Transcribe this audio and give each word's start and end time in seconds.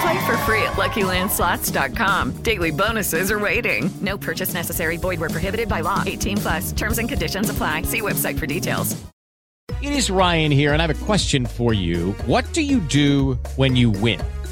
Play 0.00 0.26
for 0.26 0.36
free 0.38 0.62
at 0.62 0.74
LuckyLandSlots.com. 0.76 2.42
Daily 2.42 2.70
bonuses 2.70 3.30
are 3.30 3.38
waiting. 3.38 3.90
No 4.00 4.16
purchase 4.16 4.54
necessary. 4.54 4.96
Void 4.96 5.20
where 5.20 5.28
prohibited 5.28 5.68
by 5.68 5.80
law. 5.80 6.02
18 6.06 6.36
plus. 6.38 6.72
Terms 6.72 6.98
and 6.98 7.08
conditions 7.08 7.50
apply. 7.50 7.82
See 7.82 8.00
website 8.00 8.38
for 8.38 8.46
details. 8.46 8.96
It 9.82 9.92
is 9.94 10.10
Ryan 10.10 10.52
here, 10.52 10.74
and 10.74 10.82
I 10.82 10.86
have 10.86 11.02
a 11.02 11.06
question 11.06 11.46
for 11.46 11.72
you. 11.72 12.12
What 12.26 12.44
do 12.52 12.60
you 12.60 12.80
do 12.80 13.34
when 13.56 13.76
you 13.76 13.90
win? 13.90 14.20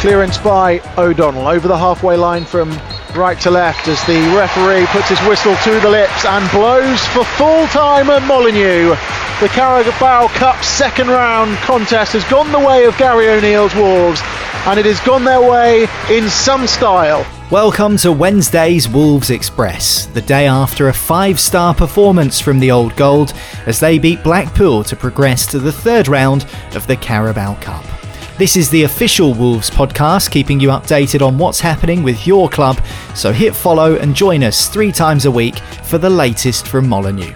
Clearance 0.00 0.38
by 0.38 0.80
O'Donnell 0.96 1.46
over 1.46 1.68
the 1.68 1.76
halfway 1.76 2.16
line 2.16 2.46
from 2.46 2.70
right 3.14 3.38
to 3.40 3.50
left 3.50 3.86
as 3.86 4.02
the 4.06 4.18
referee 4.34 4.86
puts 4.86 5.10
his 5.10 5.20
whistle 5.28 5.54
to 5.56 5.78
the 5.80 5.90
lips 5.90 6.24
and 6.24 6.50
blows 6.52 7.04
for 7.08 7.22
full 7.22 7.66
time 7.66 8.08
at 8.08 8.26
Molineux. 8.26 8.96
The 9.40 9.48
Carabao 9.48 10.28
Cup 10.28 10.64
second 10.64 11.08
round 11.08 11.54
contest 11.58 12.14
has 12.14 12.24
gone 12.24 12.50
the 12.50 12.58
way 12.58 12.86
of 12.86 12.96
Gary 12.96 13.28
O'Neill's 13.28 13.74
Wolves 13.74 14.22
and 14.64 14.80
it 14.80 14.86
has 14.86 14.98
gone 15.00 15.24
their 15.24 15.42
way 15.42 15.86
in 16.08 16.30
some 16.30 16.66
style. 16.66 17.26
Welcome 17.50 17.98
to 17.98 18.10
Wednesday's 18.10 18.88
Wolves 18.88 19.28
Express, 19.28 20.06
the 20.06 20.22
day 20.22 20.46
after 20.46 20.88
a 20.88 20.94
five 20.94 21.38
star 21.38 21.74
performance 21.74 22.40
from 22.40 22.58
the 22.58 22.70
Old 22.70 22.96
Gold 22.96 23.34
as 23.66 23.80
they 23.80 23.98
beat 23.98 24.24
Blackpool 24.24 24.82
to 24.84 24.96
progress 24.96 25.44
to 25.48 25.58
the 25.58 25.72
third 25.72 26.08
round 26.08 26.46
of 26.74 26.86
the 26.86 26.96
Carabao 26.96 27.56
Cup. 27.56 27.99
This 28.40 28.56
is 28.56 28.70
the 28.70 28.84
official 28.84 29.34
Wolves 29.34 29.68
podcast, 29.68 30.30
keeping 30.30 30.60
you 30.60 30.70
updated 30.70 31.20
on 31.20 31.36
what's 31.36 31.60
happening 31.60 32.02
with 32.02 32.26
your 32.26 32.48
club, 32.48 32.80
so 33.14 33.34
hit 33.34 33.54
follow 33.54 33.96
and 33.96 34.16
join 34.16 34.42
us 34.42 34.66
three 34.66 34.92
times 34.92 35.26
a 35.26 35.30
week 35.30 35.58
for 35.84 35.98
the 35.98 36.08
latest 36.08 36.66
from 36.66 36.88
Molineux. 36.88 37.34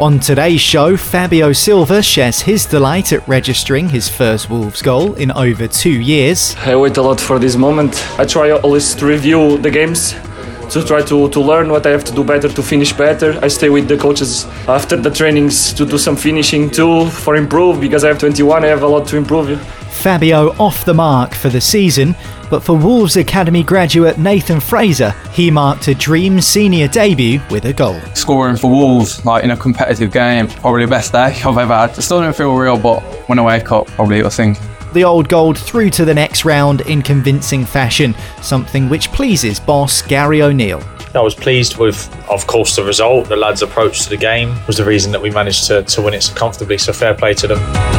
On 0.00 0.18
today's 0.18 0.60
show, 0.60 0.96
Fabio 0.96 1.52
Silva 1.52 2.02
shares 2.02 2.40
his 2.40 2.66
delight 2.66 3.12
at 3.12 3.28
registering 3.28 3.88
his 3.88 4.08
first 4.08 4.50
Wolves 4.50 4.82
goal 4.82 5.14
in 5.14 5.30
over 5.30 5.68
two 5.68 6.00
years. 6.00 6.56
I 6.64 6.74
wait 6.74 6.96
a 6.96 7.02
lot 7.02 7.20
for 7.20 7.38
this 7.38 7.54
moment. 7.54 8.04
I 8.18 8.24
try 8.24 8.50
always 8.50 8.96
to 8.96 9.06
review 9.06 9.58
the 9.58 9.70
games 9.70 10.16
to 10.70 10.84
try 10.84 11.00
to, 11.02 11.28
to 11.28 11.40
learn 11.40 11.70
what 11.70 11.86
I 11.86 11.90
have 11.90 12.02
to 12.04 12.12
do 12.12 12.24
better 12.24 12.48
to 12.48 12.62
finish 12.62 12.92
better. 12.92 13.38
I 13.40 13.46
stay 13.46 13.70
with 13.70 13.86
the 13.86 13.96
coaches 13.96 14.46
after 14.66 14.96
the 14.96 15.10
trainings 15.10 15.72
to 15.74 15.86
do 15.86 15.96
some 15.96 16.16
finishing 16.16 16.70
too 16.70 17.08
for 17.08 17.36
improve 17.36 17.80
because 17.80 18.02
I 18.02 18.08
have 18.08 18.18
21, 18.18 18.64
I 18.64 18.66
have 18.66 18.82
a 18.82 18.88
lot 18.88 19.06
to 19.08 19.16
improve. 19.16 19.48
Fabio 19.98 20.50
off 20.58 20.84
the 20.84 20.94
mark 20.94 21.34
for 21.34 21.48
the 21.48 21.60
season, 21.60 22.14
but 22.50 22.62
for 22.62 22.76
Wolves 22.76 23.16
Academy 23.16 23.64
graduate 23.64 24.16
Nathan 24.16 24.60
Fraser, 24.60 25.10
he 25.32 25.50
marked 25.50 25.88
a 25.88 25.94
dream 25.94 26.40
senior 26.40 26.86
debut 26.86 27.40
with 27.50 27.64
a 27.64 27.72
goal. 27.72 28.00
Scoring 28.14 28.56
for 28.56 28.70
Wolves, 28.70 29.24
like 29.24 29.42
in 29.42 29.50
a 29.50 29.56
competitive 29.56 30.12
game, 30.12 30.46
probably 30.46 30.84
the 30.84 30.90
best 30.90 31.10
day 31.10 31.18
I've 31.44 31.58
ever 31.58 31.74
had. 31.74 31.98
It 31.98 32.02
still 32.02 32.20
don't 32.20 32.34
feel 32.34 32.54
real, 32.54 32.78
but 32.78 33.00
when 33.28 33.40
I 33.40 33.42
wake 33.42 33.72
up, 33.72 33.88
probably 33.88 34.20
a 34.20 34.30
thing. 34.30 34.56
The 34.92 35.02
old 35.02 35.28
gold 35.28 35.58
through 35.58 35.90
to 35.90 36.04
the 36.04 36.14
next 36.14 36.44
round 36.44 36.82
in 36.82 37.02
convincing 37.02 37.64
fashion, 37.66 38.14
something 38.40 38.88
which 38.88 39.10
pleases 39.10 39.58
boss 39.58 40.00
Gary 40.00 40.42
O'Neill. 40.42 40.82
I 41.14 41.20
was 41.20 41.34
pleased 41.34 41.76
with, 41.76 42.08
of 42.30 42.46
course, 42.46 42.76
the 42.76 42.84
result. 42.84 43.28
The 43.28 43.36
lads' 43.36 43.62
approach 43.62 44.04
to 44.04 44.10
the 44.10 44.16
game 44.16 44.54
was 44.68 44.76
the 44.76 44.84
reason 44.84 45.10
that 45.10 45.20
we 45.20 45.30
managed 45.30 45.66
to, 45.66 45.82
to 45.82 46.02
win 46.02 46.14
it 46.14 46.22
so 46.22 46.34
comfortably, 46.34 46.78
so 46.78 46.92
fair 46.92 47.14
play 47.14 47.34
to 47.34 47.48
them. 47.48 47.97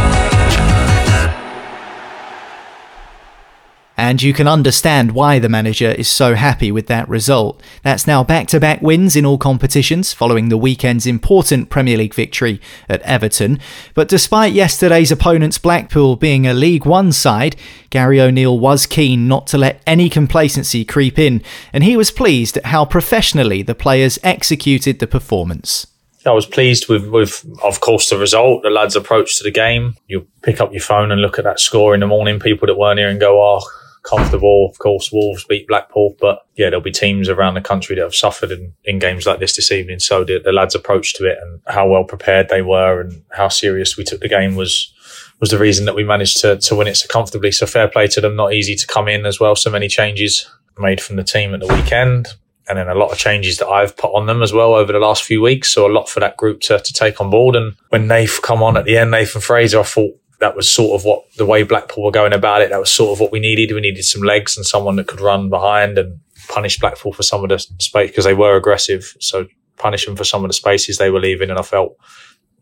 And 3.99 4.21
you 4.23 4.31
can 4.31 4.47
understand 4.47 5.11
why 5.11 5.39
the 5.39 5.49
manager 5.49 5.91
is 5.91 6.07
so 6.07 6.33
happy 6.33 6.71
with 6.71 6.87
that 6.87 7.09
result. 7.09 7.61
That's 7.83 8.07
now 8.07 8.23
back 8.23 8.47
to 8.47 8.59
back 8.59 8.81
wins 8.81 9.17
in 9.17 9.25
all 9.25 9.37
competitions 9.37 10.13
following 10.13 10.47
the 10.47 10.57
weekend's 10.57 11.05
important 11.05 11.69
Premier 11.69 11.97
League 11.97 12.13
victory 12.13 12.61
at 12.87 13.01
Everton. 13.01 13.59
But 13.93 14.07
despite 14.07 14.53
yesterday's 14.53 15.11
opponents 15.11 15.57
Blackpool 15.57 16.15
being 16.15 16.47
a 16.47 16.53
League 16.53 16.85
One 16.85 17.11
side, 17.11 17.57
Gary 17.89 18.21
O'Neill 18.21 18.57
was 18.57 18.85
keen 18.85 19.27
not 19.27 19.47
to 19.47 19.57
let 19.57 19.81
any 19.85 20.09
complacency 20.09 20.85
creep 20.85 21.19
in, 21.19 21.43
and 21.73 21.83
he 21.83 21.97
was 21.97 22.09
pleased 22.09 22.55
at 22.55 22.67
how 22.67 22.85
professionally 22.85 23.61
the 23.61 23.75
players 23.75 24.17
executed 24.23 24.99
the 24.99 25.07
performance. 25.07 25.87
I 26.25 26.31
was 26.31 26.45
pleased 26.45 26.87
with, 26.87 27.07
with, 27.07 27.45
of 27.63 27.81
course, 27.81 28.09
the 28.09 28.17
result, 28.17 28.63
the 28.63 28.69
lads' 28.69 28.95
approach 28.95 29.37
to 29.37 29.43
the 29.43 29.51
game. 29.51 29.97
You 30.07 30.25
pick 30.41 30.61
up 30.61 30.71
your 30.71 30.81
phone 30.81 31.11
and 31.11 31.21
look 31.21 31.37
at 31.37 31.43
that 31.43 31.59
score 31.59 31.93
in 31.93 31.99
the 31.99 32.07
morning, 32.07 32.39
people 32.39 32.67
that 32.67 32.77
weren't 32.77 32.99
here 32.99 33.09
and 33.09 33.19
go, 33.19 33.41
oh, 33.41 33.61
comfortable. 34.03 34.69
Of 34.69 34.79
course, 34.79 35.11
Wolves 35.11 35.43
beat 35.45 35.67
Blackpool, 35.67 36.15
but 36.19 36.45
yeah, 36.55 36.69
there'll 36.69 36.81
be 36.81 36.91
teams 36.91 37.29
around 37.29 37.53
the 37.53 37.61
country 37.61 37.95
that 37.95 38.01
have 38.01 38.15
suffered 38.15 38.51
in, 38.51 38.73
in 38.83 38.99
games 38.99 39.25
like 39.25 39.39
this 39.39 39.55
this 39.55 39.71
evening. 39.71 39.99
So 39.99 40.23
the, 40.23 40.39
the 40.39 40.51
lads' 40.51 40.75
approach 40.75 41.13
to 41.15 41.25
it 41.25 41.37
and 41.41 41.61
how 41.67 41.87
well 41.87 42.03
prepared 42.03 42.49
they 42.49 42.61
were 42.61 43.01
and 43.01 43.23
how 43.31 43.49
serious 43.49 43.97
we 43.97 44.03
took 44.03 44.21
the 44.21 44.29
game 44.29 44.55
was 44.55 44.93
was 45.39 45.51
the 45.51 45.57
reason 45.57 45.85
that 45.85 45.95
we 45.95 46.03
managed 46.03 46.41
to 46.41 46.57
to 46.57 46.75
win 46.75 46.87
it 46.87 46.95
so 46.95 47.07
comfortably. 47.07 47.51
So 47.51 47.65
fair 47.65 47.87
play 47.87 48.07
to 48.07 48.21
them. 48.21 48.35
Not 48.35 48.53
easy 48.53 48.75
to 48.75 48.87
come 48.87 49.07
in 49.07 49.25
as 49.25 49.39
well. 49.39 49.55
So 49.55 49.69
many 49.69 49.87
changes 49.87 50.49
made 50.77 51.01
from 51.01 51.16
the 51.16 51.23
team 51.23 51.53
at 51.53 51.59
the 51.59 51.67
weekend. 51.67 52.27
And 52.67 52.77
then 52.77 52.87
a 52.87 52.93
lot 52.93 53.11
of 53.11 53.17
changes 53.17 53.57
that 53.57 53.67
I've 53.67 53.97
put 53.97 54.13
on 54.13 54.27
them 54.27 54.43
as 54.43 54.53
well 54.53 54.75
over 54.75 54.93
the 54.93 54.99
last 54.99 55.23
few 55.23 55.41
weeks. 55.41 55.73
So 55.73 55.87
a 55.87 55.91
lot 55.91 56.07
for 56.07 56.19
that 56.19 56.37
group 56.37 56.61
to, 56.61 56.77
to 56.77 56.93
take 56.93 57.19
on 57.19 57.31
board. 57.31 57.55
And 57.55 57.75
when 57.89 58.07
Nath 58.07 58.43
come 58.43 58.61
on 58.61 58.77
at 58.77 58.85
the 58.85 58.95
end, 58.95 59.09
Nathan 59.09 59.41
Fraser, 59.41 59.79
I 59.79 59.83
thought 59.83 60.19
that 60.39 60.55
was 60.55 60.69
sort 60.69 61.00
of 61.00 61.05
what 61.05 61.23
the 61.35 61.45
way 61.45 61.63
Blackpool 61.63 62.05
were 62.05 62.11
going 62.11 62.33
about 62.33 62.61
it. 62.61 62.69
That 62.69 62.79
was 62.79 62.89
sort 62.89 63.11
of 63.11 63.19
what 63.19 63.31
we 63.31 63.39
needed. 63.39 63.73
We 63.73 63.81
needed 63.81 64.03
some 64.03 64.22
legs 64.22 64.55
and 64.57 64.66
someone 64.66 64.95
that 64.95 65.07
could 65.07 65.22
run 65.22 65.50
behind 65.50 65.97
and 65.97 66.19
punish 66.47 66.79
Blackpool 66.79 67.13
for 67.13 67.23
some 67.23 67.44
of 67.44 67.50
the 67.50 67.59
space 67.59 68.09
because 68.09 68.25
they 68.25 68.33
were 68.33 68.55
aggressive. 68.55 69.16
So 69.19 69.47
punish 69.78 70.05
them 70.05 70.16
for 70.16 70.23
some 70.23 70.44
of 70.44 70.49
the 70.49 70.53
spaces 70.53 70.97
they 70.97 71.09
were 71.09 71.19
leaving. 71.19 71.49
And 71.49 71.59
I 71.59 71.61
felt, 71.61 71.97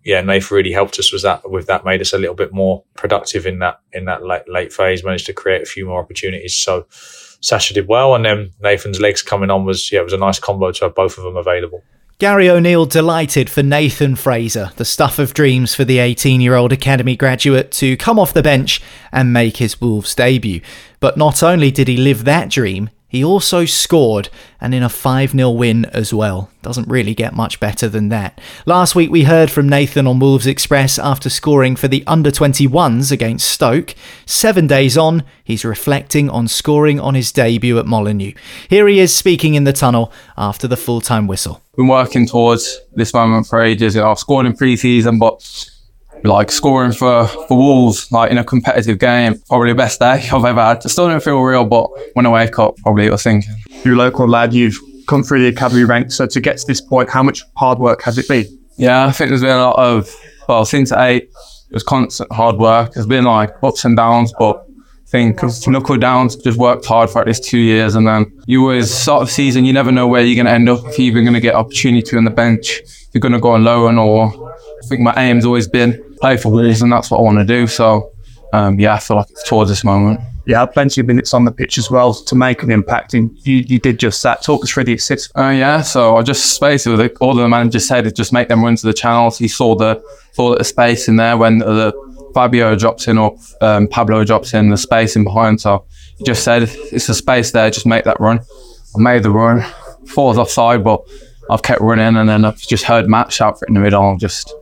yeah, 0.04 0.22
Nath 0.22 0.50
really 0.52 0.72
helped 0.72 0.98
us 0.98 1.14
with 1.14 1.22
that. 1.22 1.50
With 1.50 1.68
that, 1.68 1.86
made 1.86 2.02
us 2.02 2.14
a 2.14 2.18
little 2.18 2.36
bit 2.36 2.52
more 2.52 2.84
productive 2.96 3.46
in 3.46 3.60
that 3.60 3.80
in 3.94 4.06
that 4.06 4.24
late, 4.24 4.50
late 4.50 4.74
phase. 4.74 5.04
Managed 5.04 5.28
to 5.28 5.34
create 5.34 5.62
a 5.62 5.66
few 5.66 5.86
more 5.86 6.00
opportunities. 6.00 6.56
So 6.56 6.88
Sasha 7.42 7.76
did 7.76 7.88
well, 7.88 8.16
and 8.16 8.26
then 8.26 8.52
Nathan's 8.60 9.00
legs 9.00 9.22
coming 9.22 9.52
on 9.52 9.66
was 9.66 9.92
yeah, 9.92 10.00
it 10.00 10.04
was 10.04 10.14
a 10.14 10.18
nice 10.18 10.40
combo 10.40 10.72
to 10.72 10.86
have 10.86 10.96
both 10.96 11.18
of 11.18 11.24
them 11.24 11.38
available. 11.38 11.84
Gary 12.20 12.50
O'Neill 12.50 12.88
delighted 12.88 13.48
for 13.48 13.62
Nathan 13.62 14.16
Fraser, 14.16 14.72
the 14.78 14.86
stuff 14.86 15.20
of 15.20 15.36
dreams 15.36 15.76
for 15.76 15.86
the 15.86 16.00
18 16.00 16.42
year 16.42 16.56
old 16.56 16.74
Academy 16.74 17.16
graduate, 17.16 17.72
to 17.74 17.96
come 17.96 18.18
off 18.18 18.34
the 18.34 18.42
bench 18.42 18.82
and 19.12 19.32
make 19.32 19.58
his 19.58 19.80
Wolves 19.80 20.16
debut. 20.16 20.62
But 21.00 21.16
not 21.16 21.44
only 21.44 21.70
did 21.70 21.88
he 21.88 21.96
live 21.96 22.24
that 22.24 22.50
dream, 22.50 22.90
He 23.10 23.24
also 23.24 23.64
scored, 23.64 24.28
and 24.60 24.76
in 24.76 24.84
a 24.84 24.90
5 24.90 25.32
0 25.32 25.50
win 25.52 25.86
as 25.86 26.14
well. 26.14 26.50
Doesn't 26.62 26.90
really 26.90 27.16
get 27.16 27.34
much 27.34 27.58
better 27.58 27.88
than 27.88 28.10
that. 28.10 28.42
Last 28.66 28.96
week 28.96 29.10
we 29.10 29.24
heard 29.24 29.50
from 29.50 29.70
Nathan 29.70 30.06
on 30.06 30.20
Wolves 30.20 30.46
Express 30.46 31.00
after 31.00 31.30
scoring 31.30 31.78
for 31.78 31.88
the 31.88 32.04
under 32.06 32.32
21s 32.32 33.10
against 33.10 33.50
Stoke. 33.50 33.96
Seven 34.26 34.68
days 34.68 34.98
on, 34.98 35.24
he's 35.42 35.64
reflecting 35.64 36.30
on 36.30 36.50
scoring 36.50 37.00
on 37.00 37.16
his 37.16 37.32
debut 37.32 37.80
at 37.80 37.86
Molineux. 37.86 38.34
Here 38.70 38.88
he 38.90 39.00
is 39.00 39.16
speaking 39.16 39.56
in 39.56 39.64
the 39.64 39.72
tunnel 39.72 40.12
after 40.36 40.68
the 40.68 40.76
full 40.76 41.00
time 41.00 41.28
whistle. 41.28 41.62
Been 41.78 41.88
working 41.88 42.28
towards 42.28 42.78
this 42.94 43.14
moment 43.14 43.48
for 43.48 43.62
ages. 43.62 43.96
You 43.96 44.02
know, 44.02 44.12
I've 44.12 44.20
scored 44.20 44.46
in 44.46 44.54
pre 44.54 44.76
season, 44.76 45.18
but 45.18 45.70
like 46.24 46.52
scoring 46.52 46.92
for, 46.92 47.28
for 47.28 47.58
Wolves, 47.58 48.12
like 48.12 48.32
in 48.32 48.38
a 48.38 48.44
competitive 48.44 49.00
game, 49.00 49.42
probably 49.48 49.70
the 49.70 49.76
best 49.76 50.00
day 50.00 50.28
I've 50.32 50.46
ever 50.46 50.62
had. 50.62 50.78
I 50.86 50.90
still 50.90 51.08
don't 51.08 51.24
feel 51.24 51.42
real, 51.42 51.66
but 51.66 51.90
when 52.14 52.26
I 52.26 52.30
wake 52.30 52.60
up, 52.60 52.78
probably 52.78 53.08
I 53.08 53.12
was 53.12 53.24
thinking. 53.24 53.56
You're 53.84 53.96
local 53.96 54.28
lad, 54.28 54.54
you've 54.54 54.80
come 55.08 55.24
through 55.24 55.40
the 55.40 55.48
academy 55.48 55.84
ranks. 55.84 56.16
So 56.16 56.28
to 56.28 56.40
get 56.40 56.58
to 56.58 56.68
this 56.68 56.82
point, 56.82 57.10
how 57.10 57.24
much 57.24 57.44
hard 57.56 57.80
work 57.80 58.04
has 58.04 58.18
it 58.18 58.28
been? 58.28 58.46
Yeah, 58.78 59.06
I 59.06 59.12
think 59.12 59.30
there's 59.30 59.42
been 59.42 59.58
a 59.58 59.64
lot 59.64 59.80
of, 59.80 60.14
well, 60.48 60.66
since 60.66 60.92
eight, 60.92 61.24
it 61.24 61.74
was 61.74 61.84
constant 61.84 62.32
hard 62.32 62.58
work. 62.58 62.94
There's 62.94 63.08
been 63.08 63.26
like 63.26 63.52
ups 63.64 63.86
and 63.86 63.98
downs, 63.98 64.34
but 64.38 64.66
I 65.08 65.10
think 65.10 65.42
knuckle 65.68 65.98
down, 65.98 66.30
just 66.30 66.58
worked 66.58 66.86
hard 66.86 67.10
for 67.10 67.22
at 67.22 67.28
least 67.28 67.44
two 67.44 67.58
years. 67.58 67.96
And 67.96 68.06
then 68.08 68.32
you 68.46 68.62
always 68.62 68.94
sort 68.94 69.22
of 69.22 69.32
season, 69.32 69.66
you 69.66 69.74
never 69.74 69.92
know 69.92 70.08
where 70.08 70.22
you're 70.22 70.36
going 70.36 70.46
to 70.46 70.52
end 70.52 70.70
up, 70.70 70.86
if 70.86 71.00
you're 71.00 71.08
even 71.08 71.24
going 71.24 71.34
to 71.34 71.40
get 71.40 71.56
opportunity 71.56 72.16
on 72.18 72.26
the 72.26 72.32
bench, 72.32 72.82
if 72.82 73.10
you're 73.14 73.22
going 73.22 73.34
to 73.34 73.40
go 73.40 73.52
on 73.52 73.64
loan 73.64 73.98
or 73.98 74.57
I 74.84 74.88
think 74.88 75.02
my 75.02 75.14
aim's 75.18 75.46
always 75.46 75.68
been 75.68 76.04
play 76.20 76.38
for 76.38 76.52
Wolves, 76.52 76.82
and 76.82 76.92
that's 76.92 77.12
what 77.12 77.20
I 77.20 77.22
want 77.22 77.40
to 77.40 77.46
do. 77.46 77.68
So, 77.68 78.12
um, 78.54 78.80
yeah, 78.80 78.94
I 78.94 79.00
feel 79.00 79.18
like 79.18 79.30
it's 79.30 79.48
towards 79.48 79.70
this 79.70 79.84
moment. 79.84 80.20
Yeah, 80.46 80.66
plenty 80.66 81.02
of 81.02 81.08
minutes 81.08 81.34
on 81.34 81.44
the 81.44 81.52
pitch 81.52 81.78
as 81.78 81.92
well 81.92 82.14
to 82.14 82.36
make 82.36 82.64
an 82.64 82.72
impact, 82.72 83.14
and 83.14 83.38
you, 83.46 83.58
you 83.58 83.80
did 83.80 84.00
just 84.00 84.24
that. 84.24 84.44
Talk 84.44 84.64
us 84.64 84.72
through 84.72 84.86
the 84.86 84.94
assists. 84.94 85.30
Uh, 85.38 85.50
yeah, 85.50 85.82
so 85.82 86.16
I 86.16 86.22
just 86.22 86.60
basically 86.62 87.10
all 87.20 87.34
the 87.34 87.48
manager 87.50 87.80
said 87.80 88.06
is 88.06 88.14
just 88.14 88.32
make 88.32 88.48
them 88.48 88.64
run 88.64 88.78
to 88.78 88.86
the 88.86 88.94
channels. 88.94 89.38
He 89.38 89.50
saw 89.50 89.76
the 89.76 90.02
saw 90.32 90.56
the 90.56 90.64
space 90.64 91.08
in 91.10 91.18
there 91.18 91.36
when 91.36 91.58
the 91.58 91.92
Fabio 92.34 92.76
drops 92.76 93.08
in 93.08 93.18
or 93.18 93.36
um, 93.62 93.88
Pablo 93.88 94.24
drops 94.24 94.54
in, 94.54 94.70
the 94.70 94.78
space 94.78 95.16
in 95.16 95.24
behind. 95.24 95.60
So 95.60 95.86
he 96.18 96.24
just 96.24 96.44
said 96.44 96.64
it's 96.64 97.10
a 97.10 97.16
space 97.16 97.52
there, 97.52 97.70
just 97.70 97.86
make 97.86 98.06
that 98.06 98.20
run. 98.20 98.40
I 98.96 99.00
made 99.00 99.24
the 99.24 99.32
run, 99.32 99.66
falls 100.06 100.38
offside, 100.38 100.84
but 100.84 101.02
I've 101.50 101.64
kept 101.64 101.82
running, 101.82 102.18
and 102.18 102.28
then 102.28 102.46
I've 102.46 102.58
just 102.58 102.84
heard 102.84 103.08
Matt 103.08 103.32
shout 103.32 103.60
for 103.60 103.66
it 103.66 103.70
in 103.70 103.76
the 103.76 103.82
middle, 103.82 104.10
and 104.10 104.20
just 104.20 104.54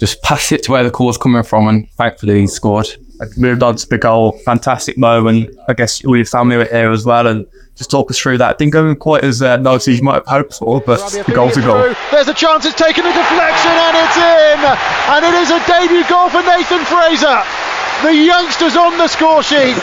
just 0.00 0.20
pass 0.22 0.50
it 0.50 0.64
to 0.64 0.72
where 0.72 0.82
the 0.82 0.90
call's 0.90 1.16
coming 1.18 1.42
from, 1.42 1.68
and 1.68 1.88
thankfully 1.92 2.40
he 2.40 2.46
scored. 2.46 2.88
I 3.20 3.26
moved 3.36 3.62
on 3.62 3.76
to 3.76 3.88
the 3.88 3.98
goal. 3.98 4.32
Fantastic 4.44 4.98
moment. 4.98 5.54
I 5.68 5.74
guess 5.74 6.04
all 6.04 6.16
your 6.16 6.24
family 6.24 6.56
were 6.56 6.64
here 6.64 6.90
as 6.90 7.04
well, 7.04 7.26
and 7.26 7.46
just 7.76 7.90
talk 7.90 8.10
us 8.10 8.18
through 8.18 8.38
that. 8.38 8.58
Didn't 8.58 8.72
go 8.72 8.94
quite 8.96 9.22
as 9.22 9.42
uh, 9.42 9.58
nice 9.58 9.86
as 9.86 9.98
you 9.98 10.02
might 10.02 10.16
have 10.16 10.26
hoped 10.26 10.54
for, 10.54 10.80
but 10.80 10.98
the 11.26 11.32
goal's 11.32 11.56
a 11.56 11.62
goal. 11.62 11.94
There's 12.10 12.28
a 12.28 12.34
chance. 12.34 12.66
It's 12.66 12.74
taken 12.74 13.06
a 13.06 13.12
deflection, 13.12 13.70
and 13.70 13.96
it's 13.96 14.16
in. 14.16 14.60
And 15.14 15.24
it 15.24 15.34
is 15.38 15.50
a 15.50 15.60
debut 15.70 16.02
goal 16.08 16.28
for 16.30 16.42
Nathan 16.42 16.84
Fraser. 16.84 17.42
The 18.02 18.14
youngsters 18.14 18.76
on 18.76 18.98
the 18.98 19.06
score 19.06 19.42
sheet. 19.42 19.78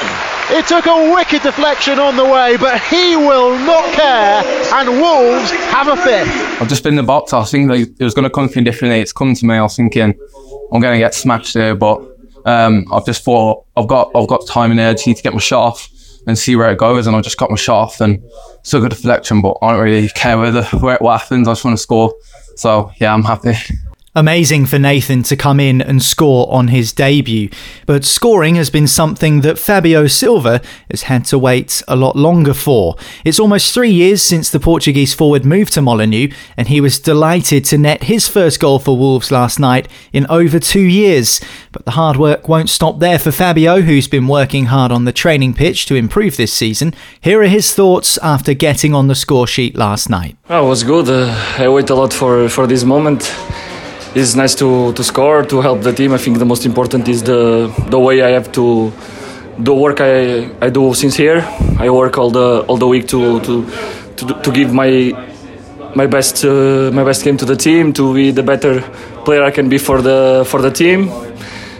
It 0.52 0.66
took 0.66 0.88
a 0.88 1.14
wicked 1.14 1.44
deflection 1.44 2.00
on 2.00 2.16
the 2.16 2.26
way, 2.26 2.58
but 2.58 2.82
he 2.82 3.16
will 3.16 3.58
not 3.60 3.94
care, 3.94 4.42
and 4.74 4.90
Wolves 5.00 5.52
have 5.52 5.88
a 5.88 5.96
fifth. 5.96 6.62
I've 6.62 6.68
just 6.68 6.84
been 6.84 6.94
in 6.94 6.98
the 6.98 7.04
box. 7.04 7.34
I 7.34 7.40
was 7.40 7.52
thinking 7.52 7.94
it 8.00 8.04
was 8.04 8.16
going 8.16 8.24
to 8.24 8.32
come 8.32 8.50
me 8.56 8.64
differently. 8.64 9.00
It's 9.00 9.14
come 9.14 9.36
to 9.36 9.46
me. 9.46 9.56
I 9.56 9.62
was 9.62 9.76
thinking 9.76 10.20
I'm 10.72 10.82
going 10.82 10.94
to 10.94 11.00
get 11.00 11.14
smashed 11.14 11.54
there, 11.54 11.76
but 11.76 12.02
um, 12.46 12.86
I've 12.92 13.06
just 13.06 13.24
thought 13.24 13.66
I've 13.78 13.88
got 13.88 14.12
I've 14.16 14.28
got 14.28 14.48
time 14.48 14.72
and 14.72 14.80
need 15.06 15.18
to 15.18 15.24
get 15.24 15.34
my 15.34 15.40
shot 15.40 15.68
off 15.68 15.90
and 16.26 16.38
see 16.38 16.56
where 16.56 16.72
it 16.72 16.80
goes. 16.80 17.06
And 17.06 17.16
I 17.16 17.22
just 17.22 17.38
got 17.38 17.52
my 17.52 17.56
shot 17.56 17.84
off 17.84 18.02
and 18.02 18.24
took 18.64 18.84
a 18.84 18.90
deflection, 18.90 19.42
but 19.42 19.56
I 19.62 19.74
don't 19.74 19.82
really 19.84 20.10
care 20.10 20.38
where, 20.38 20.52
the, 20.52 20.64
where 20.82 20.98
what 21.00 21.22
happens. 21.22 21.48
I 21.48 21.52
just 21.52 21.64
want 21.64 21.78
to 21.78 21.82
score. 21.82 22.14
So 22.56 22.92
yeah, 22.98 23.14
I'm 23.14 23.24
happy. 23.24 23.54
Amazing 24.20 24.66
for 24.66 24.78
Nathan 24.78 25.24
to 25.24 25.38
come 25.38 25.62
in 25.62 25.82
and 25.82 26.04
score 26.04 26.52
on 26.52 26.68
his 26.68 26.92
debut, 26.92 27.48
but 27.86 28.04
scoring 28.04 28.56
has 28.56 28.70
been 28.70 28.86
something 28.86 29.40
that 29.42 29.58
Fabio 29.58 30.08
Silva 30.08 30.62
has 30.92 31.04
had 31.04 31.24
to 31.28 31.40
wait 31.40 31.82
a 31.88 31.96
lot 31.96 32.18
longer 32.18 32.54
for. 32.54 32.98
It's 33.24 33.40
almost 33.40 33.74
three 33.74 33.92
years 33.92 34.22
since 34.22 34.50
the 34.50 34.60
Portuguese 34.60 35.14
forward 35.14 35.46
moved 35.46 35.72
to 35.76 35.82
Molineux, 35.82 36.34
and 36.58 36.68
he 36.68 36.82
was 36.82 37.00
delighted 37.00 37.64
to 37.66 37.78
net 37.78 38.04
his 38.04 38.28
first 38.28 38.60
goal 38.60 38.78
for 38.78 38.98
Wolves 38.98 39.32
last 39.32 39.58
night 39.58 39.88
in 40.12 40.28
over 40.28 40.60
two 40.60 40.82
years. 40.82 41.40
But 41.72 41.86
the 41.86 41.92
hard 41.92 42.18
work 42.18 42.50
won't 42.50 42.70
stop 42.70 43.00
there 43.00 43.20
for 43.20 43.32
Fabio, 43.32 43.80
who's 43.80 44.10
been 44.10 44.28
working 44.28 44.66
hard 44.66 44.92
on 44.92 45.06
the 45.06 45.14
training 45.14 45.54
pitch 45.54 45.86
to 45.86 45.96
improve 45.96 46.36
this 46.36 46.52
season. 46.52 46.94
Here 47.22 47.42
are 47.42 47.48
his 47.48 47.74
thoughts 47.74 48.18
after 48.18 48.54
getting 48.54 48.94
on 48.94 49.08
the 49.08 49.16
score 49.16 49.48
sheet 49.48 49.78
last 49.78 50.10
night. 50.10 50.36
Oh, 50.50 50.66
it 50.66 50.70
was 50.70 50.84
good. 50.84 51.08
Uh, 51.08 51.34
I 51.58 51.70
wait 51.70 51.90
a 51.90 51.96
lot 51.96 52.12
for, 52.12 52.50
for 52.50 52.68
this 52.68 52.84
moment 52.84 53.34
it's 54.16 54.36
nice 54.36 54.56
to, 54.56 54.94
to 54.94 55.04
score 55.04 55.44
to 55.44 55.62
help 55.62 55.82
the 55.82 55.94
team. 55.94 56.14
I 56.14 56.18
think 56.18 56.40
the 56.40 56.46
most 56.46 56.66
important 56.66 57.08
is 57.08 57.24
the 57.24 57.72
the 57.90 58.00
way 58.00 58.22
I 58.22 58.30
have 58.30 58.52
to 58.54 58.92
the 59.58 59.74
work 59.74 60.00
I, 60.02 60.50
I 60.62 60.70
do 60.70 60.94
since 60.94 61.16
here. 61.16 61.46
I 61.78 61.90
work 61.90 62.18
all 62.18 62.32
the 62.32 62.62
all 62.68 62.78
the 62.78 62.88
week 62.88 63.08
to 63.10 63.40
to 63.42 63.66
to, 64.18 64.42
to 64.42 64.52
give 64.52 64.74
my 64.74 65.14
my 65.96 66.08
best 66.08 66.46
uh, 66.46 66.92
my 66.94 67.04
best 67.04 67.24
game 67.24 67.38
to 67.38 67.46
the 67.46 67.56
team 67.56 67.94
to 67.94 68.14
be 68.14 68.32
the 68.32 68.44
better 68.44 68.82
player 69.26 69.44
I 69.44 69.52
can 69.52 69.70
be 69.70 69.78
for 69.78 70.02
the 70.02 70.44
for 70.48 70.62
the 70.62 70.72
team. 70.72 71.10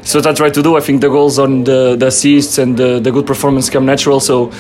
So 0.04 0.20
what 0.20 0.28
I 0.28 0.34
try 0.34 0.50
to 0.50 0.64
do. 0.64 0.76
I 0.76 0.80
think 0.80 1.02
the 1.02 1.10
goals 1.10 1.38
on 1.38 1.66
the, 1.66 1.96
the 1.96 2.08
assists 2.08 2.58
and 2.58 2.76
the, 2.76 3.00
the 3.00 3.12
good 3.12 3.28
performance 3.28 3.70
come 3.70 3.86
natural. 3.86 4.20
So 4.20 4.52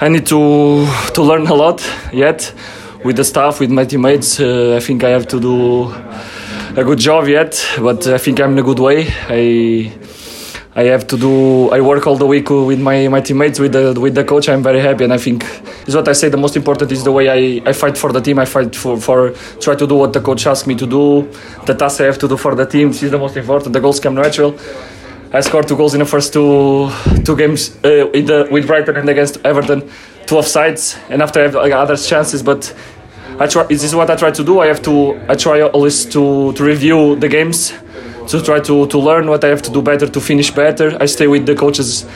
I 0.00 0.08
need 0.08 0.26
to 0.26 0.86
to 1.14 1.22
learn 1.22 1.46
a 1.46 1.54
lot 1.54 1.82
yet 2.12 2.52
with 3.04 3.16
the 3.16 3.24
staff, 3.24 3.60
with 3.60 3.70
my 3.70 3.84
teammates. 3.84 4.38
Uh, 4.40 4.76
I 4.76 4.80
think 4.80 5.04
I 5.04 5.10
have 5.10 5.26
to 5.28 5.40
do 5.40 5.94
a 6.76 6.84
good 6.84 6.98
job 6.98 7.28
yet, 7.28 7.64
but 7.78 8.06
I 8.06 8.18
think 8.18 8.40
I'm 8.40 8.52
in 8.52 8.58
a 8.58 8.62
good 8.62 8.78
way. 8.78 9.06
I 9.28 9.92
I 10.74 10.84
have 10.84 11.06
to 11.08 11.18
do. 11.18 11.68
I 11.70 11.80
work 11.82 12.06
all 12.06 12.16
the 12.16 12.26
week 12.26 12.48
with 12.48 12.80
my, 12.80 13.06
my 13.08 13.20
teammates, 13.20 13.58
with 13.58 13.72
the 13.72 13.98
with 14.00 14.14
the 14.14 14.24
coach. 14.24 14.48
I'm 14.48 14.62
very 14.62 14.80
happy, 14.80 15.04
and 15.04 15.12
I 15.12 15.18
think 15.18 15.44
is 15.86 15.94
what 15.94 16.08
I 16.08 16.14
say. 16.14 16.30
The 16.30 16.38
most 16.38 16.56
important 16.56 16.90
is 16.90 17.04
the 17.04 17.12
way 17.12 17.28
I, 17.28 17.68
I 17.68 17.72
fight 17.74 17.98
for 17.98 18.10
the 18.10 18.20
team. 18.20 18.38
I 18.38 18.46
fight 18.46 18.74
for, 18.74 18.96
for 18.98 19.32
try 19.60 19.74
to 19.74 19.86
do 19.86 19.96
what 19.96 20.14
the 20.14 20.20
coach 20.20 20.46
asks 20.46 20.66
me 20.66 20.74
to 20.76 20.86
do. 20.86 21.28
The 21.66 21.74
task 21.74 22.00
I 22.00 22.04
have 22.04 22.18
to 22.20 22.28
do 22.28 22.38
for 22.38 22.54
the 22.54 22.64
team. 22.64 22.88
Is 22.88 23.10
the 23.10 23.18
most 23.18 23.36
important. 23.36 23.74
The 23.74 23.80
goals 23.80 24.00
come 24.00 24.14
natural. 24.14 24.58
I 25.34 25.40
scored 25.40 25.68
two 25.68 25.76
goals 25.76 25.92
in 25.94 26.00
the 26.00 26.06
first 26.06 26.32
two 26.32 26.90
two 27.24 27.36
games 27.36 27.76
uh, 27.84 28.08
with, 28.12 28.26
the, 28.26 28.48
with 28.50 28.66
Brighton 28.66 28.96
and 28.96 29.08
against 29.08 29.44
Everton, 29.44 29.80
two 30.26 30.36
offsides, 30.36 30.98
and 31.10 31.20
after 31.22 31.40
I 31.40 31.42
have 31.44 31.56
other 31.56 31.96
chances, 31.96 32.42
but 32.42 32.74
I 33.38 33.46
try. 33.46 33.64
This 33.64 33.82
is 33.82 33.94
what 33.94 34.10
I 34.10 34.16
try 34.16 34.30
to 34.30 34.44
do. 34.44 34.60
I 34.60 34.66
have 34.66 34.82
to. 34.82 35.20
I 35.28 35.34
try 35.34 35.62
always 35.62 36.04
to 36.06 36.52
to 36.52 36.64
review 36.64 37.16
the 37.16 37.28
games, 37.28 37.72
to 38.28 38.42
try 38.42 38.60
to 38.60 38.86
to 38.86 38.98
learn 38.98 39.28
what 39.28 39.44
I 39.44 39.48
have 39.48 39.62
to 39.62 39.70
do 39.70 39.82
better 39.82 40.06
to 40.08 40.20
finish 40.20 40.50
better. 40.50 40.96
I 41.00 41.06
stay 41.06 41.26
with 41.26 41.46
the 41.46 41.54
coaches 41.54 42.06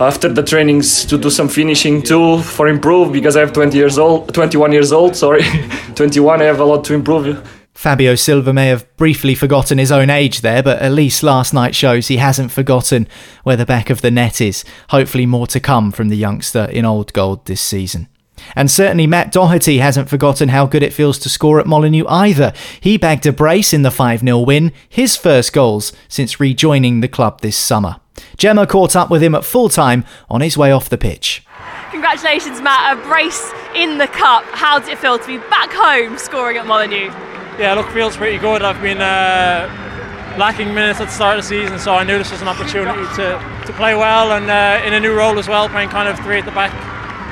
after 0.00 0.28
the 0.28 0.42
trainings 0.42 1.04
to 1.06 1.18
do 1.18 1.30
some 1.30 1.48
finishing 1.48 2.02
too 2.02 2.38
for 2.42 2.68
improve 2.68 3.12
because 3.12 3.36
I 3.36 3.40
have 3.40 3.52
20 3.52 3.76
years 3.76 3.98
old, 3.98 4.32
21 4.34 4.72
years 4.72 4.92
old. 4.92 5.16
Sorry, 5.16 5.42
21. 5.94 6.40
I 6.40 6.44
have 6.44 6.60
a 6.60 6.64
lot 6.64 6.84
to 6.84 6.94
improve. 6.94 7.38
Fabio 7.74 8.14
Silva 8.14 8.52
may 8.52 8.68
have 8.68 8.84
briefly 8.96 9.34
forgotten 9.34 9.78
his 9.78 9.90
own 9.90 10.10
age 10.10 10.42
there, 10.42 10.62
but 10.62 10.80
at 10.80 10.92
least 10.92 11.22
last 11.22 11.54
night 11.54 11.74
shows 11.74 12.08
he 12.08 12.18
hasn't 12.18 12.52
forgotten 12.52 13.08
where 13.44 13.56
the 13.56 13.66
back 13.66 13.90
of 13.90 14.02
the 14.02 14.10
net 14.10 14.40
is. 14.40 14.64
Hopefully, 14.90 15.26
more 15.26 15.46
to 15.48 15.58
come 15.58 15.90
from 15.90 16.08
the 16.08 16.16
youngster 16.16 16.64
in 16.64 16.84
Old 16.84 17.12
Gold 17.12 17.46
this 17.46 17.60
season. 17.60 18.08
And 18.56 18.70
certainly 18.70 19.06
Matt 19.06 19.32
Doherty 19.32 19.78
hasn't 19.78 20.08
forgotten 20.08 20.50
how 20.50 20.66
good 20.66 20.82
it 20.82 20.92
feels 20.92 21.18
to 21.20 21.28
score 21.28 21.60
at 21.60 21.66
Molineux 21.66 22.06
either. 22.08 22.52
He 22.80 22.96
bagged 22.96 23.26
a 23.26 23.32
brace 23.32 23.72
in 23.72 23.82
the 23.82 23.90
5 23.90 24.20
0 24.20 24.38
win, 24.40 24.72
his 24.88 25.16
first 25.16 25.52
goals 25.52 25.92
since 26.08 26.40
rejoining 26.40 27.00
the 27.00 27.08
club 27.08 27.40
this 27.40 27.56
summer. 27.56 27.96
Gemma 28.36 28.66
caught 28.66 28.94
up 28.96 29.10
with 29.10 29.22
him 29.22 29.34
at 29.34 29.44
full 29.44 29.68
time 29.68 30.04
on 30.28 30.40
his 30.40 30.56
way 30.56 30.70
off 30.70 30.88
the 30.88 30.98
pitch. 30.98 31.44
Congratulations, 31.90 32.60
Matt. 32.60 32.98
A 32.98 33.02
brace 33.08 33.52
in 33.74 33.98
the 33.98 34.06
cup. 34.06 34.44
How 34.44 34.78
does 34.78 34.88
it 34.88 34.98
feel 34.98 35.18
to 35.18 35.26
be 35.26 35.38
back 35.38 35.70
home 35.72 36.18
scoring 36.18 36.56
at 36.56 36.66
Molineux? 36.66 37.10
Yeah, 37.58 37.74
look, 37.74 37.88
feels 37.88 38.16
pretty 38.16 38.38
good. 38.38 38.62
I've 38.62 38.80
been 38.80 39.00
uh, 39.00 40.34
lacking 40.38 40.74
minutes 40.74 41.00
at 41.00 41.06
the 41.06 41.12
start 41.12 41.38
of 41.38 41.44
the 41.44 41.48
season, 41.48 41.78
so 41.78 41.94
I 41.94 42.04
knew 42.04 42.18
this 42.18 42.32
was 42.32 42.40
an 42.40 42.48
opportunity 42.48 43.04
to, 43.16 43.64
to 43.66 43.72
play 43.74 43.94
well 43.94 44.32
and 44.32 44.50
uh, 44.50 44.84
in 44.86 44.94
a 44.94 45.00
new 45.00 45.14
role 45.14 45.38
as 45.38 45.48
well, 45.48 45.68
playing 45.68 45.90
kind 45.90 46.08
of 46.08 46.18
three 46.20 46.38
at 46.38 46.44
the 46.44 46.50
back 46.52 46.72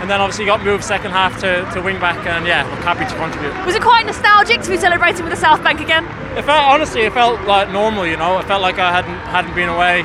and 0.00 0.08
then 0.08 0.20
obviously 0.20 0.46
got 0.46 0.62
moved 0.64 0.82
second 0.82 1.10
half 1.10 1.38
to, 1.40 1.68
to 1.72 1.80
wing 1.80 2.00
back 2.00 2.26
and 2.26 2.46
yeah 2.46 2.64
look 2.64 2.80
happy 2.80 3.04
to 3.04 3.14
contribute 3.16 3.54
was 3.66 3.74
it 3.74 3.82
quite 3.82 4.06
nostalgic 4.06 4.60
to 4.62 4.70
be 4.70 4.76
celebrating 4.76 5.22
with 5.22 5.32
the 5.32 5.40
south 5.40 5.62
bank 5.62 5.80
again 5.80 6.04
it 6.36 6.44
felt 6.44 6.64
honestly 6.64 7.02
it 7.02 7.12
felt 7.12 7.40
like 7.42 7.70
normal 7.70 8.06
you 8.06 8.16
know 8.16 8.38
it 8.38 8.46
felt 8.46 8.62
like 8.62 8.78
i 8.78 8.90
hadn't 8.90 9.18
hadn't 9.28 9.54
been 9.54 9.68
away 9.68 10.00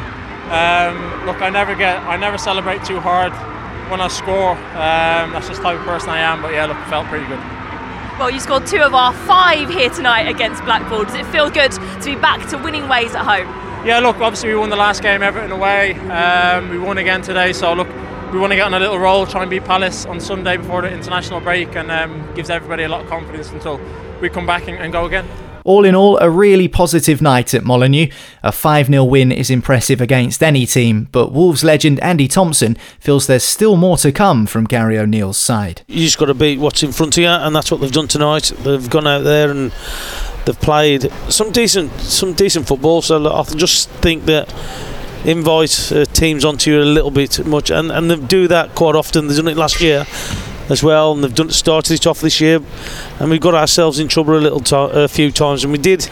um, 0.52 1.26
look 1.26 1.42
i 1.42 1.50
never 1.50 1.74
get 1.76 1.98
i 2.04 2.18
never 2.18 2.38
celebrate 2.38 2.84
too 2.84 3.00
hard 3.00 3.32
when 3.90 4.02
i 4.02 4.08
score 4.08 4.52
um, 4.52 5.32
that's 5.32 5.48
just 5.48 5.62
the 5.62 5.64
type 5.64 5.80
of 5.80 5.86
person 5.86 6.10
i 6.10 6.20
am 6.20 6.42
but 6.42 6.52
yeah 6.52 6.66
look 6.66 6.78
it 6.78 6.90
felt 6.90 7.08
pretty 7.08 7.26
good 7.28 7.40
well, 8.18 8.32
you 8.32 8.40
scored 8.40 8.66
two 8.66 8.80
of 8.80 8.94
our 8.94 9.12
five 9.12 9.70
here 9.70 9.90
tonight 9.90 10.30
against 10.30 10.64
Blackpool. 10.64 11.04
Does 11.04 11.16
it 11.16 11.26
feel 11.26 11.50
good 11.50 11.74
to 11.74 12.06
be 12.06 12.16
back 12.16 12.48
to 12.48 12.58
winning 12.58 12.88
ways 12.88 13.14
at 13.14 13.26
home? 13.26 13.46
Yeah, 13.86 14.00
look, 14.00 14.22
obviously 14.22 14.50
we 14.50 14.56
won 14.56 14.70
the 14.70 14.78
last 14.78 15.04
game 15.04 15.22
ever 15.22 15.40
Everton 15.40 15.52
away. 15.52 15.96
Um, 16.10 16.70
we 16.70 16.80
won 16.80 16.98
again 16.98 17.22
today, 17.22 17.52
so 17.52 17.74
look, 17.74 17.90
we 18.36 18.42
want 18.42 18.52
to 18.52 18.58
get 18.58 18.66
on 18.66 18.74
a 18.74 18.80
little 18.80 19.00
roll, 19.00 19.26
try 19.26 19.44
and 19.44 19.50
beat 19.50 19.64
Palace 19.64 20.06
on 20.06 20.20
Sunday 20.20 20.58
before 20.58 20.82
the 20.82 20.92
international 20.92 21.40
break, 21.40 21.74
and 21.78 21.90
um, 21.90 22.36
gives 22.36 22.50
everybody 22.50 22.84
a 22.84 22.90
lot 22.90 23.02
of 23.02 23.08
confidence 23.08 23.50
until 23.52 23.80
we 24.20 24.28
come 24.28 24.46
back 24.46 24.68
and, 24.68 24.78
and 24.78 24.92
go 24.92 25.06
again. 25.06 25.26
All 25.64 25.86
in 25.86 25.96
all, 25.96 26.18
a 26.18 26.30
really 26.30 26.68
positive 26.68 27.22
night 27.22 27.54
at 27.54 27.64
Molineux. 27.64 28.08
A 28.44 28.52
5 28.52 28.88
0 28.88 29.06
win 29.06 29.32
is 29.32 29.50
impressive 29.50 30.02
against 30.02 30.44
any 30.44 30.66
team, 30.66 31.08
but 31.14 31.32
Wolves 31.32 31.64
legend 31.64 31.98
Andy 32.02 32.28
Thompson 32.28 32.76
feels 33.00 33.26
there's 33.26 33.46
still 33.46 33.78
more 33.78 33.96
to 33.98 34.12
come 34.12 34.46
from 34.46 34.66
Gary 34.66 35.00
O'Neill's 35.00 35.38
side. 35.38 35.84
You 35.88 36.04
just 36.04 36.18
got 36.18 36.26
to 36.26 36.34
beat 36.34 36.60
what's 36.60 36.84
in 36.84 36.92
front 36.92 37.18
of 37.18 37.24
you, 37.24 37.30
and 37.30 37.56
that's 37.56 37.72
what 37.72 37.80
they've 37.80 37.92
done 37.92 38.10
tonight. 38.10 38.52
They've 38.60 38.90
gone 38.90 39.08
out 39.08 39.24
there 39.24 39.50
and 39.50 39.72
they've 40.46 40.60
played 40.60 41.10
some 41.30 41.54
decent, 41.54 41.94
some 42.02 42.34
decent 42.34 42.68
football. 42.68 43.02
So 43.02 43.34
I 43.34 43.44
just 43.56 43.90
think 43.90 44.26
that 44.26 44.54
invite 45.26 45.92
uh, 45.92 46.06
teams 46.06 46.46
onto 46.46 46.72
you 46.72 46.82
a 46.82 46.84
little 46.84 47.12
bit 47.12 47.46
much, 47.46 47.72
and, 47.72 47.92
and 47.92 48.10
they 48.10 48.16
do 48.16 48.48
that 48.48 48.76
quite 48.76 48.96
often. 48.96 49.28
They've 49.28 49.38
done 49.38 49.48
it 49.48 49.58
last 49.58 49.82
year 49.82 50.06
as 50.70 50.84
well, 50.84 51.14
and 51.14 51.24
they've 51.24 51.34
done 51.34 51.50
started 51.50 51.94
it 51.94 52.08
off 52.08 52.22
this 52.22 52.40
year, 52.40 52.60
and 53.20 53.30
we've 53.30 53.42
got 53.42 53.56
ourselves 53.56 54.00
in 54.00 54.08
trouble 54.08 54.38
a 54.38 54.40
little 54.40 54.60
t- 54.60 54.76
a 54.76 55.08
few 55.08 55.32
times, 55.32 55.64
and 55.64 55.72
we 55.72 55.80
did. 55.80 56.10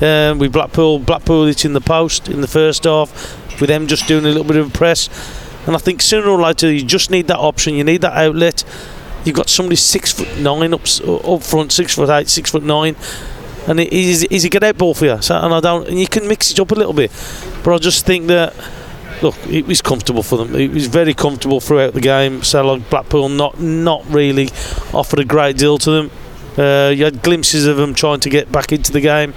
Um, 0.00 0.38
we 0.38 0.48
Blackpool 0.48 0.98
Blackpool 0.98 1.46
it 1.46 1.64
in 1.64 1.72
the 1.72 1.80
post 1.80 2.28
in 2.28 2.42
the 2.42 2.48
first 2.48 2.84
half, 2.84 3.10
with 3.60 3.68
them 3.68 3.86
just 3.86 4.06
doing 4.06 4.24
a 4.24 4.28
little 4.28 4.44
bit 4.44 4.56
of 4.56 4.72
press, 4.72 5.08
and 5.66 5.74
I 5.74 5.78
think 5.78 6.02
sooner 6.02 6.28
or 6.28 6.40
later 6.40 6.70
you 6.70 6.84
just 6.84 7.10
need 7.10 7.28
that 7.28 7.38
option, 7.38 7.74
you 7.74 7.84
need 7.84 8.02
that 8.02 8.12
outlet. 8.12 8.62
You've 9.24 9.36
got 9.36 9.48
somebody 9.48 9.76
six 9.76 10.12
foot 10.12 10.38
nine 10.38 10.74
up 10.74 10.82
up 11.06 11.42
front, 11.42 11.72
six 11.72 11.94
foot 11.94 12.10
eight, 12.10 12.28
six 12.28 12.50
foot 12.50 12.62
nine, 12.62 12.94
and 13.66 13.80
he's, 13.80 14.22
he's 14.22 14.44
a 14.44 14.48
get 14.48 14.62
out 14.62 14.78
ball 14.78 14.94
for 14.94 15.06
you. 15.06 15.20
So, 15.22 15.36
and 15.36 15.52
I 15.52 15.60
don't, 15.60 15.88
and 15.88 15.98
you 15.98 16.06
can 16.06 16.28
mix 16.28 16.50
it 16.50 16.60
up 16.60 16.70
a 16.70 16.74
little 16.74 16.92
bit, 16.92 17.10
but 17.64 17.74
I 17.74 17.78
just 17.78 18.06
think 18.06 18.26
that 18.28 18.54
look, 19.22 19.34
it 19.46 19.66
was 19.66 19.82
comfortable 19.82 20.22
for 20.22 20.36
them. 20.36 20.54
It 20.54 20.70
was 20.70 20.86
very 20.86 21.14
comfortable 21.14 21.60
throughout 21.60 21.94
the 21.94 22.00
game. 22.00 22.42
So 22.42 22.64
like 22.64 22.88
Blackpool 22.90 23.28
not 23.28 23.60
not 23.60 24.04
really 24.08 24.48
offered 24.92 25.20
a 25.20 25.24
great 25.24 25.56
deal 25.56 25.78
to 25.78 25.90
them. 25.90 26.10
Uh, 26.56 26.90
you 26.90 27.04
had 27.04 27.22
glimpses 27.22 27.66
of 27.66 27.76
them 27.76 27.94
trying 27.94 28.20
to 28.20 28.30
get 28.30 28.50
back 28.50 28.72
into 28.72 28.92
the 28.92 29.00
game. 29.00 29.34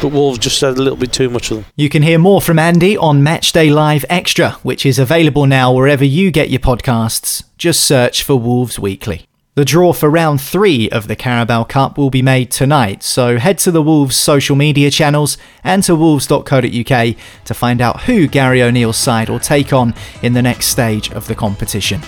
But 0.00 0.12
Wolves 0.12 0.38
just 0.38 0.58
had 0.62 0.78
a 0.78 0.82
little 0.82 0.96
bit 0.96 1.12
too 1.12 1.28
much 1.28 1.50
of 1.50 1.58
them. 1.58 1.66
You 1.76 1.90
can 1.90 2.02
hear 2.02 2.18
more 2.18 2.40
from 2.40 2.58
Andy 2.58 2.96
on 2.96 3.20
Matchday 3.20 3.70
Live 3.70 4.02
Extra, 4.08 4.52
which 4.62 4.86
is 4.86 4.98
available 4.98 5.44
now 5.44 5.74
wherever 5.74 6.06
you 6.06 6.30
get 6.30 6.48
your 6.48 6.60
podcasts. 6.60 7.44
Just 7.58 7.84
search 7.84 8.22
for 8.22 8.36
Wolves 8.36 8.78
Weekly. 8.78 9.29
The 9.56 9.64
draw 9.64 9.92
for 9.92 10.08
round 10.08 10.40
three 10.40 10.88
of 10.90 11.08
the 11.08 11.16
Carabao 11.16 11.64
Cup 11.64 11.98
will 11.98 12.08
be 12.08 12.22
made 12.22 12.52
tonight, 12.52 13.02
so 13.02 13.36
head 13.36 13.58
to 13.58 13.72
the 13.72 13.82
Wolves 13.82 14.16
social 14.16 14.54
media 14.54 14.92
channels 14.92 15.38
and 15.64 15.82
to 15.82 15.96
wolves.co.uk 15.96 17.16
to 17.44 17.54
find 17.54 17.80
out 17.80 18.02
who 18.02 18.28
Gary 18.28 18.62
O'Neill's 18.62 18.96
side 18.96 19.28
will 19.28 19.40
take 19.40 19.72
on 19.72 19.92
in 20.22 20.34
the 20.34 20.40
next 20.40 20.66
stage 20.66 21.10
of 21.10 21.26
the 21.26 21.34
competition. 21.34 22.00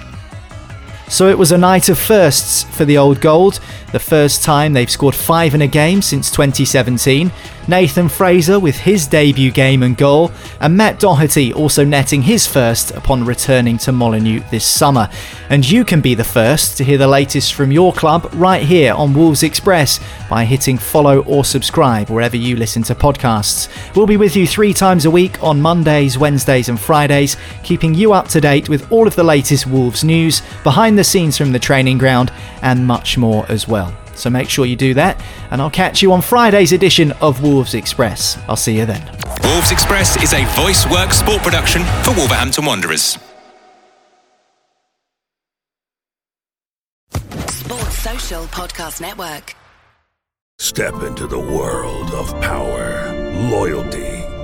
So 1.09 1.29
it 1.29 1.37
was 1.37 1.51
a 1.51 1.59
night 1.59 1.89
of 1.89 1.99
firsts 1.99 2.63
for 2.63 2.85
the 2.85 2.97
Old 2.97 3.21
Gold, 3.21 3.59
the 3.91 3.99
first 3.99 4.45
time 4.45 4.73
they've 4.73 4.89
scored 4.89 5.15
five 5.15 5.53
in 5.53 5.63
a 5.63 5.67
game 5.67 6.01
since 6.01 6.31
2017. 6.31 7.31
Nathan 7.69 8.09
Fraser 8.09 8.59
with 8.59 8.77
his 8.77 9.07
debut 9.07 9.53
game 9.53 9.83
and 9.83 9.97
goal, 9.97 10.33
and 10.61 10.77
Matt 10.77 10.99
Doherty 10.99 11.53
also 11.53 11.85
netting 11.85 12.23
his 12.23 12.47
first 12.47 12.91
upon 12.91 13.25
returning 13.25 13.79
to 13.79 13.93
Molineux 13.93 14.43
this 14.51 14.67
summer. 14.67 15.09
And 15.49 15.69
you 15.69 15.85
can 15.85 16.01
be 16.01 16.15
the 16.15 16.25
first 16.25 16.77
to 16.77 16.85
hear 16.85 16.99
the 16.99 17.07
latest 17.07 17.55
from 17.55 17.71
your 17.71 17.93
club 17.93 18.29
right 18.35 18.63
here 18.63 18.95
on 18.95 19.15
Wolves 19.15 19.45
Express 19.45 20.01
by 20.29 20.45
hitting 20.45 20.77
follow 20.77 21.23
or 21.23 21.45
subscribe 21.45 22.11
wherever 22.11 22.37
you 22.37 22.57
listen 22.57 22.83
to 22.85 22.95
podcasts. 22.95 23.69
We'll 23.95 24.07
be 24.07 24.17
with 24.17 24.35
you 24.35 24.47
three 24.47 24.75
times 24.75 25.05
a 25.05 25.11
week 25.11 25.43
on 25.43 25.63
Mondays, 25.63 26.19
Wednesdays, 26.19 26.69
and 26.69 26.81
Fridays, 26.81 27.37
keeping 27.63 27.95
you 27.95 28.13
up 28.13 28.29
to 28.29 28.41
date 28.41 28.69
with 28.69 28.91
all 28.91 29.07
of 29.07 29.15
the 29.15 29.25
latest 29.25 29.67
Wolves 29.67 30.03
news, 30.03 30.43
behind 30.65 30.99
the 30.99 31.05
scenes 31.05 31.39
from 31.39 31.53
the 31.53 31.59
training 31.59 31.99
ground, 31.99 32.33
and 32.63 32.87
much 32.87 33.17
more 33.17 33.47
as 33.49 33.69
well. 33.69 33.97
So 34.15 34.31
make 34.31 34.49
sure 34.49 34.67
you 34.67 34.77
do 34.77 34.95
that, 34.95 35.23
and 35.51 35.61
I'll 35.61 35.71
catch 35.71 36.03
you 36.03 36.13
on 36.13 36.23
Friday's 36.23 36.73
edition 36.73 37.13
of 37.21 37.43
Wolves 37.43 37.75
Express. 37.75 38.39
I'll 38.49 38.57
see 38.57 38.79
you 38.79 38.87
then. 38.87 39.03
Wolves 39.45 39.73
Express 39.73 40.23
is 40.23 40.33
a 40.33 40.45
voice 40.57 40.89
work 40.91 41.13
sport 41.13 41.43
production 41.43 41.83
for 42.05 42.15
Wolverhampton 42.15 42.65
Wanderers. 42.65 43.19
Sports 47.49 47.99
Social 47.99 48.45
Podcast 48.45 49.01
Network. 49.01 49.55
Step 50.59 51.03
into 51.03 51.27
the 51.27 51.39
world 51.39 52.11
of 52.13 52.31
power, 52.41 53.13
loyalty, 53.51 54.22